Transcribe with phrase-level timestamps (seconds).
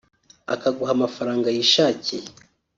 [0.53, 2.27] akaguha amafaranga yishakiye